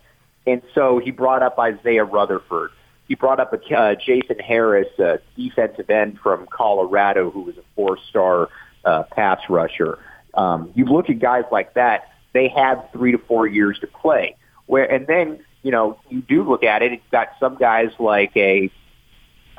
and 0.45 0.61
so 0.75 0.99
he 0.99 1.11
brought 1.11 1.43
up 1.43 1.57
Isaiah 1.57 2.03
Rutherford 2.03 2.71
he 3.09 3.15
brought 3.15 3.39
up 3.39 3.51
a, 3.51 3.75
uh, 3.75 3.95
Jason 3.95 4.39
Harris, 4.39 4.87
defensive 5.35 5.89
end 5.89 6.19
from 6.21 6.45
Colorado, 6.45 7.31
who 7.31 7.41
was 7.41 7.57
a 7.57 7.63
four-star 7.75 8.49
uh, 8.85 9.03
pass 9.11 9.41
rusher. 9.49 9.99
Um, 10.35 10.71
you 10.75 10.85
look 10.85 11.09
at 11.09 11.19
guys 11.19 11.43
like 11.51 11.73
that; 11.73 12.13
they 12.33 12.47
have 12.49 12.87
three 12.93 13.11
to 13.11 13.17
four 13.17 13.47
years 13.47 13.79
to 13.79 13.87
play. 13.87 14.35
Where 14.67 14.89
and 14.89 15.07
then 15.07 15.43
you 15.63 15.71
know 15.71 15.99
you 16.09 16.21
do 16.21 16.43
look 16.43 16.63
at 16.63 16.83
it. 16.83 16.93
It's 16.93 17.03
got 17.11 17.29
some 17.39 17.55
guys 17.55 17.89
like 17.99 18.31
a 18.37 18.71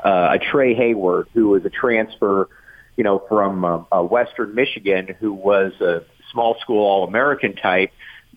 uh, 0.03 0.37
a 0.37 0.39
Trey 0.39 0.75
Hayward, 0.75 1.27
who 1.35 1.49
was 1.49 1.65
a 1.65 1.71
transfer, 1.71 2.49
you 2.97 3.05
know, 3.05 3.19
from 3.29 3.65
uh, 3.65 3.83
uh, 3.93 4.03
Western 4.03 4.55
Michigan, 4.55 5.15
who 5.19 5.33
was 5.33 5.73
a 5.81 6.05
small 6.31 6.57
school 6.61 6.87
All 6.87 7.05
American 7.05 7.57
type 7.57 7.91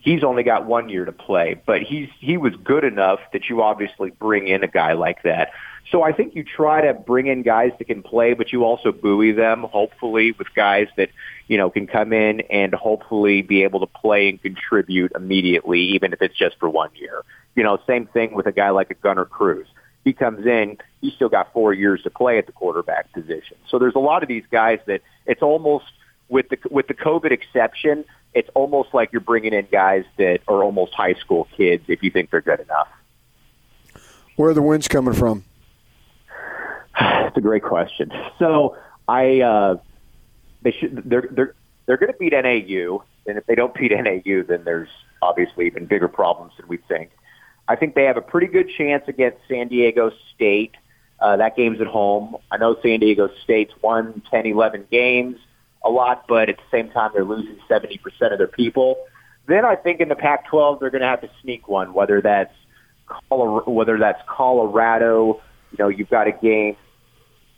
he's 0.04 0.22
only 0.22 0.42
got 0.42 0.66
one 0.66 0.88
year 0.88 1.04
to 1.04 1.12
play, 1.12 1.60
but 1.66 1.82
he's 1.82 2.08
he 2.20 2.36
was 2.36 2.54
good 2.62 2.84
enough 2.84 3.18
that 3.32 3.48
you 3.48 3.62
obviously 3.62 4.10
bring 4.10 4.46
in 4.46 4.62
a 4.62 4.68
guy 4.68 4.92
like 4.92 5.22
that. 5.22 5.50
So 5.90 6.02
I 6.02 6.12
think 6.12 6.34
you 6.34 6.44
try 6.44 6.82
to 6.82 6.94
bring 6.94 7.26
in 7.26 7.42
guys 7.42 7.72
that 7.78 7.86
can 7.86 8.02
play, 8.02 8.34
but 8.34 8.52
you 8.52 8.64
also 8.64 8.92
buoy 8.92 9.32
them, 9.32 9.62
hopefully, 9.62 10.32
with 10.32 10.48
guys 10.54 10.88
that 10.96 11.10
you 11.48 11.56
know 11.56 11.70
can 11.70 11.86
come 11.86 12.12
in 12.12 12.42
and 12.42 12.74
hopefully 12.74 13.42
be 13.42 13.64
able 13.64 13.80
to 13.80 13.86
play 13.86 14.28
and 14.28 14.40
contribute 14.40 15.12
immediately, 15.16 15.80
even 15.80 16.12
if 16.12 16.22
it's 16.22 16.36
just 16.36 16.56
for 16.60 16.68
one 16.68 16.90
year. 16.94 17.22
You 17.56 17.64
know, 17.64 17.78
same 17.86 18.06
thing 18.06 18.34
with 18.34 18.46
a 18.46 18.52
guy 18.52 18.70
like 18.70 18.90
a 18.90 18.94
Gunner 18.94 19.24
Cruz. 19.24 19.66
He 20.04 20.12
comes 20.12 20.44
in, 20.44 20.76
he's 21.00 21.14
still 21.14 21.30
got 21.30 21.52
four 21.54 21.72
years 21.72 22.02
to 22.02 22.10
play 22.10 22.36
at 22.36 22.44
the 22.44 22.52
quarterback 22.52 23.10
position. 23.12 23.56
So 23.70 23.78
there's 23.78 23.94
a 23.94 24.00
lot 24.00 24.22
of 24.22 24.28
these 24.28 24.44
guys 24.50 24.78
that 24.86 25.00
it's 25.24 25.40
almost 25.40 25.86
with 26.28 26.48
the 26.50 26.58
with 26.70 26.88
the 26.88 26.94
COVID 26.94 27.30
exception, 27.30 28.04
it's 28.34 28.50
almost 28.54 28.92
like 28.92 29.12
you're 29.12 29.20
bringing 29.20 29.52
in 29.52 29.66
guys 29.70 30.04
that 30.18 30.40
are 30.48 30.62
almost 30.62 30.92
high 30.92 31.14
school 31.14 31.48
kids 31.56 31.84
if 31.88 32.02
you 32.02 32.10
think 32.10 32.30
they're 32.30 32.40
good 32.40 32.60
enough. 32.60 32.88
Where 34.36 34.50
are 34.50 34.54
the 34.54 34.62
wins 34.62 34.88
coming 34.88 35.14
from? 35.14 35.44
It's 37.00 37.36
a 37.36 37.40
great 37.40 37.62
question. 37.62 38.12
So 38.38 38.76
I, 39.08 39.40
uh, 39.40 39.76
they 40.62 40.72
should 40.72 41.02
they're 41.04 41.28
they're 41.30 41.54
they're 41.86 41.96
going 41.96 42.12
to 42.12 42.18
beat 42.18 42.32
NAU, 42.32 43.02
and 43.26 43.36
if 43.36 43.46
they 43.46 43.54
don't 43.54 43.74
beat 43.74 43.92
NAU, 43.92 44.42
then 44.42 44.64
there's 44.64 44.88
obviously 45.20 45.66
even 45.66 45.86
bigger 45.86 46.08
problems 46.08 46.52
than 46.56 46.68
we 46.68 46.76
think. 46.76 47.10
I 47.68 47.76
think 47.76 47.94
they 47.94 48.04
have 48.04 48.16
a 48.16 48.22
pretty 48.22 48.46
good 48.46 48.70
chance 48.76 49.04
against 49.08 49.38
San 49.48 49.68
Diego 49.68 50.12
State. 50.34 50.74
Uh, 51.20 51.36
that 51.36 51.56
game's 51.56 51.80
at 51.80 51.86
home. 51.86 52.36
I 52.50 52.56
know 52.56 52.76
San 52.82 53.00
Diego 53.00 53.30
State's 53.42 53.72
won 53.82 54.22
10, 54.30 54.46
11 54.46 54.86
games 54.90 55.38
a 55.84 55.90
lot, 55.90 56.24
but 56.26 56.48
at 56.48 56.56
the 56.56 56.62
same 56.70 56.90
time, 56.90 57.10
they're 57.12 57.24
losing 57.24 57.58
70% 57.68 58.00
of 58.32 58.38
their 58.38 58.46
people. 58.46 58.96
Then 59.46 59.64
I 59.64 59.76
think 59.76 60.00
in 60.00 60.08
the 60.08 60.14
Pac-12, 60.14 60.80
they're 60.80 60.90
going 60.90 61.02
to 61.02 61.08
have 61.08 61.20
to 61.20 61.30
sneak 61.42 61.68
one, 61.68 61.92
whether 61.92 62.20
that's 62.20 62.54
Colorado, 63.06 63.70
whether 63.70 63.98
that's 63.98 64.22
Colorado. 64.26 65.42
You 65.72 65.76
know, 65.78 65.88
you've 65.88 66.08
got 66.08 66.26
a 66.26 66.32
game, 66.32 66.76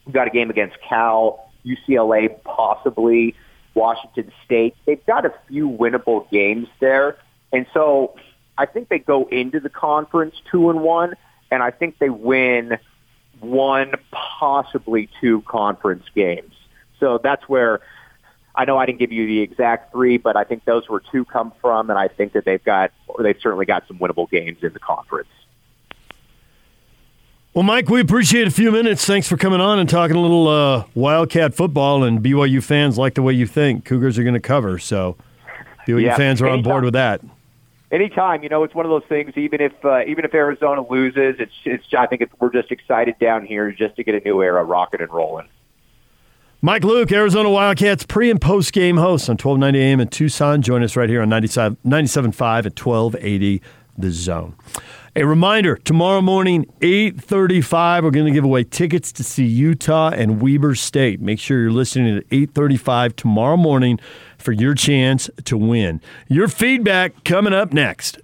you've 0.04 0.14
got 0.14 0.26
a 0.26 0.30
game 0.30 0.50
against 0.50 0.76
Cal, 0.88 1.50
UCLA, 1.64 2.42
possibly 2.42 3.36
Washington 3.74 4.32
State. 4.44 4.74
They've 4.84 5.04
got 5.06 5.24
a 5.24 5.32
few 5.48 5.68
winnable 5.68 6.28
games 6.30 6.66
there, 6.80 7.18
and 7.52 7.66
so 7.72 8.16
I 8.58 8.66
think 8.66 8.88
they 8.88 8.98
go 8.98 9.26
into 9.26 9.60
the 9.60 9.70
conference 9.70 10.34
two 10.50 10.70
and 10.70 10.80
one, 10.80 11.14
and 11.52 11.62
I 11.62 11.70
think 11.70 11.98
they 11.98 12.10
win 12.10 12.78
one, 13.38 13.92
possibly 14.10 15.08
two 15.20 15.42
conference 15.42 16.04
games. 16.14 16.52
So 16.98 17.20
that's 17.22 17.48
where 17.48 17.80
I 18.56 18.64
know 18.64 18.78
I 18.78 18.86
didn't 18.86 18.98
give 18.98 19.12
you 19.12 19.26
the 19.26 19.40
exact 19.40 19.92
three, 19.92 20.16
but 20.16 20.36
I 20.36 20.44
think 20.44 20.64
those 20.64 20.88
were 20.88 21.00
two 21.12 21.24
come 21.26 21.52
from, 21.60 21.90
and 21.90 21.98
I 21.98 22.08
think 22.08 22.32
that 22.32 22.44
they've 22.44 22.62
got, 22.62 22.90
or 23.06 23.22
they've 23.22 23.38
certainly 23.40 23.66
got 23.66 23.86
some 23.86 23.98
winnable 23.98 24.30
games 24.30 24.58
in 24.62 24.72
the 24.72 24.78
conference. 24.78 25.28
Well, 27.52 27.62
Mike, 27.62 27.88
we 27.88 28.00
appreciate 28.00 28.46
a 28.46 28.50
few 28.50 28.70
minutes. 28.70 29.06
Thanks 29.06 29.28
for 29.28 29.38
coming 29.38 29.60
on 29.60 29.78
and 29.78 29.88
talking 29.88 30.14
a 30.16 30.20
little 30.20 30.46
uh, 30.46 30.84
Wildcat 30.94 31.54
football. 31.54 32.04
And 32.04 32.22
BYU 32.22 32.62
fans 32.62 32.98
like 32.98 33.14
the 33.14 33.22
way 33.22 33.32
you 33.32 33.46
think. 33.46 33.86
Cougars 33.86 34.18
are 34.18 34.22
going 34.22 34.34
to 34.34 34.40
cover, 34.40 34.78
so 34.78 35.16
BYU 35.86 36.02
yeah, 36.02 36.16
fans 36.16 36.42
are 36.42 36.48
on 36.48 36.62
board 36.62 36.84
with 36.84 36.92
that. 36.92 37.22
Anytime, 37.90 38.42
you 38.42 38.48
know, 38.48 38.62
it's 38.64 38.74
one 38.74 38.84
of 38.84 38.90
those 38.90 39.08
things. 39.08 39.36
Even 39.36 39.62
if 39.62 39.72
uh, 39.84 40.04
even 40.04 40.24
if 40.26 40.34
Arizona 40.34 40.86
loses, 40.86 41.36
it's 41.38 41.52
it's. 41.64 41.84
I 41.96 42.06
think 42.06 42.20
it's, 42.20 42.32
we're 42.40 42.52
just 42.52 42.70
excited 42.70 43.18
down 43.18 43.46
here 43.46 43.72
just 43.72 43.96
to 43.96 44.04
get 44.04 44.14
a 44.14 44.20
new 44.20 44.42
era 44.42 44.62
rocking 44.62 45.00
and 45.00 45.10
rolling. 45.10 45.48
Mike 46.62 46.84
Luke, 46.84 47.12
Arizona 47.12 47.50
Wildcats 47.50 48.04
pre 48.06 48.30
and 48.30 48.40
post 48.40 48.72
game 48.72 48.96
host 48.96 49.28
on 49.28 49.34
1290 49.34 49.78
AM 49.78 50.00
in 50.00 50.08
Tucson. 50.08 50.62
Join 50.62 50.82
us 50.82 50.96
right 50.96 51.08
here 51.08 51.22
on 51.22 51.28
97.5 51.28 51.76
at 51.84 52.80
1280 52.80 53.62
The 53.98 54.10
Zone. 54.10 54.56
A 55.14 55.24
reminder, 55.24 55.76
tomorrow 55.76 56.20
morning, 56.20 56.66
8.35, 56.80 58.02
we're 58.02 58.10
going 58.10 58.26
to 58.26 58.32
give 58.32 58.44
away 58.44 58.64
tickets 58.64 59.12
to 59.12 59.24
see 59.24 59.44
Utah 59.44 60.10
and 60.10 60.42
Weber 60.42 60.74
State. 60.74 61.20
Make 61.20 61.38
sure 61.38 61.60
you're 61.60 61.70
listening 61.70 62.18
at 62.18 62.28
8.35 62.28 63.16
tomorrow 63.16 63.56
morning 63.56 63.98
for 64.36 64.52
your 64.52 64.74
chance 64.74 65.30
to 65.44 65.56
win. 65.56 66.00
Your 66.28 66.48
feedback 66.48 67.24
coming 67.24 67.54
up 67.54 67.72
next. 67.72 68.18